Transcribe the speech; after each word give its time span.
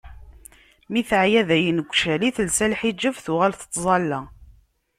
Mi 0.91 1.01
teɛya 1.09 1.41
dayen 1.49 1.77
deg 1.81 1.89
ucali, 1.91 2.29
telsa 2.35 2.65
lḥiǧab, 2.71 3.15
tuɣal 3.25 3.53
tettẓalla. 3.55 4.21